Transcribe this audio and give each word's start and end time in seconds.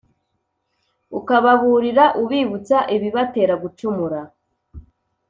ukababurira, 1.19 2.05
ubibutsa 2.21 2.77
ibibatera 2.95 3.53
gucumura, 3.63 4.19